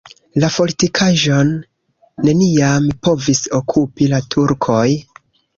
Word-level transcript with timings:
La 0.43 0.47
fortikaĵon 0.53 1.51
neniam 2.29 2.89
povis 3.09 3.45
okupi 3.61 4.11
la 4.15 4.25
turkoj. 4.37 4.85